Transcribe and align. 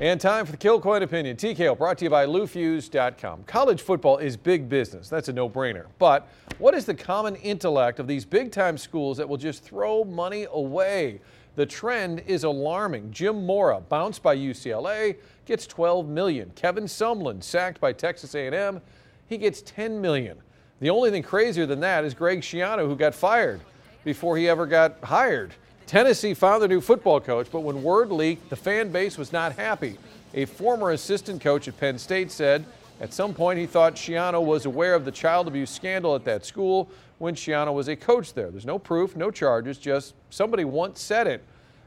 And 0.00 0.20
time 0.20 0.44
for 0.44 0.50
the 0.50 0.58
Kilcoyne 0.58 1.02
Opinion. 1.02 1.36
TKO 1.36 1.78
brought 1.78 1.98
to 1.98 2.04
you 2.04 2.10
by 2.10 2.26
LouFusz.com. 2.26 3.44
College 3.44 3.80
football 3.80 4.18
is 4.18 4.36
big 4.36 4.68
business. 4.68 5.08
That's 5.08 5.28
a 5.28 5.32
no 5.32 5.48
brainer. 5.48 5.86
But 6.00 6.28
what 6.58 6.74
is 6.74 6.84
the 6.84 6.94
common 6.94 7.36
intellect 7.36 8.00
of 8.00 8.08
these 8.08 8.24
big 8.24 8.50
time 8.50 8.76
schools 8.76 9.18
that 9.18 9.28
will 9.28 9.36
just 9.36 9.62
throw 9.62 10.02
money 10.02 10.48
away? 10.50 11.20
The 11.54 11.64
trend 11.64 12.24
is 12.26 12.42
alarming. 12.42 13.12
Jim 13.12 13.46
Mora, 13.46 13.82
bounced 13.82 14.20
by 14.20 14.36
UCLA, 14.36 15.14
gets 15.46 15.64
12 15.64 16.08
million. 16.08 16.50
Kevin 16.56 16.84
Sumlin, 16.84 17.40
sacked 17.40 17.80
by 17.80 17.92
Texas 17.92 18.34
A&M, 18.34 18.80
he 19.28 19.38
gets 19.38 19.62
10 19.62 20.00
million. 20.00 20.38
The 20.80 20.90
only 20.90 21.12
thing 21.12 21.22
crazier 21.22 21.66
than 21.66 21.78
that 21.80 22.02
is 22.04 22.14
Greg 22.14 22.40
Schiano, 22.40 22.84
who 22.84 22.96
got 22.96 23.14
fired 23.14 23.60
before 24.02 24.36
he 24.36 24.48
ever 24.48 24.66
got 24.66 24.98
hired. 25.04 25.54
Tennessee 25.94 26.34
found 26.34 26.60
their 26.60 26.68
new 26.68 26.80
football 26.80 27.20
coach, 27.20 27.46
but 27.52 27.60
when 27.60 27.80
word 27.84 28.10
leaked, 28.10 28.50
the 28.50 28.56
fan 28.56 28.90
base 28.90 29.16
was 29.16 29.32
not 29.32 29.52
happy. 29.52 29.96
A 30.34 30.44
former 30.44 30.90
assistant 30.90 31.40
coach 31.40 31.68
at 31.68 31.78
Penn 31.78 32.00
State 32.00 32.32
said 32.32 32.64
at 33.00 33.14
some 33.14 33.32
point 33.32 33.60
he 33.60 33.66
thought 33.66 33.94
Schiano 33.94 34.44
was 34.44 34.66
aware 34.66 34.96
of 34.96 35.04
the 35.04 35.12
child 35.12 35.46
abuse 35.46 35.70
scandal 35.70 36.16
at 36.16 36.24
that 36.24 36.44
school 36.44 36.90
when 37.18 37.36
Schiano 37.36 37.72
was 37.72 37.86
a 37.86 37.94
coach 37.94 38.34
there. 38.34 38.50
There's 38.50 38.66
no 38.66 38.76
proof, 38.76 39.14
no 39.14 39.30
charges, 39.30 39.78
just 39.78 40.14
somebody 40.30 40.64
once 40.64 41.00
said 41.00 41.28
it. 41.28 41.44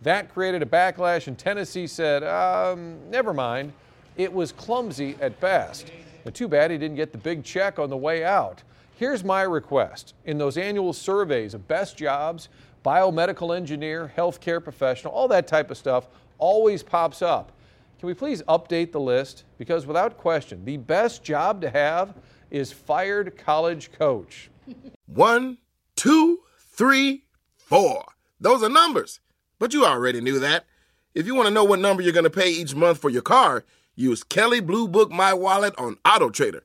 That 0.00 0.32
created 0.32 0.62
a 0.62 0.66
backlash, 0.66 1.26
and 1.26 1.36
Tennessee 1.36 1.86
said, 1.86 2.24
um, 2.24 2.96
never 3.10 3.34
mind. 3.34 3.70
It 4.16 4.32
was 4.32 4.50
clumsy 4.50 5.14
at 5.20 5.38
best. 5.40 5.92
But 6.24 6.32
too 6.32 6.48
bad 6.48 6.70
he 6.70 6.78
didn't 6.78 6.96
get 6.96 7.12
the 7.12 7.18
big 7.18 7.44
check 7.44 7.78
on 7.78 7.90
the 7.90 7.98
way 7.98 8.24
out. 8.24 8.62
Here's 9.00 9.24
my 9.24 9.40
request 9.40 10.12
in 10.26 10.36
those 10.36 10.58
annual 10.58 10.92
surveys 10.92 11.54
of 11.54 11.66
best 11.66 11.96
jobs, 11.96 12.50
biomedical 12.84 13.56
engineer, 13.56 14.12
healthcare 14.14 14.62
professional, 14.62 15.14
all 15.14 15.26
that 15.28 15.46
type 15.46 15.70
of 15.70 15.78
stuff 15.78 16.06
always 16.36 16.82
pops 16.82 17.22
up. 17.22 17.50
Can 17.98 18.08
we 18.08 18.12
please 18.12 18.42
update 18.42 18.92
the 18.92 19.00
list? 19.00 19.44
Because 19.56 19.86
without 19.86 20.18
question, 20.18 20.66
the 20.66 20.76
best 20.76 21.24
job 21.24 21.62
to 21.62 21.70
have 21.70 22.12
is 22.50 22.74
fired 22.74 23.38
college 23.38 23.90
coach. 23.90 24.50
One, 25.06 25.56
two, 25.96 26.40
three, 26.58 27.24
four. 27.56 28.04
Those 28.38 28.62
are 28.62 28.68
numbers. 28.68 29.20
But 29.58 29.72
you 29.72 29.86
already 29.86 30.20
knew 30.20 30.38
that. 30.40 30.66
If 31.14 31.24
you 31.24 31.34
want 31.34 31.48
to 31.48 31.54
know 31.54 31.64
what 31.64 31.78
number 31.78 32.02
you're 32.02 32.12
going 32.12 32.24
to 32.24 32.28
pay 32.28 32.50
each 32.50 32.74
month 32.74 32.98
for 32.98 33.08
your 33.08 33.22
car, 33.22 33.64
use 33.94 34.22
Kelley 34.22 34.60
Blue 34.60 34.86
Book 34.86 35.10
My 35.10 35.32
Wallet 35.32 35.72
on 35.78 35.96
Auto 36.04 36.28
Trader. 36.28 36.64